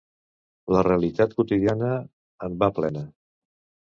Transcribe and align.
La 0.75 0.79
realitat 0.85 1.35
quotidiana 1.39 1.89
en 2.47 2.57
va 2.65 2.71
plena. 2.81 3.05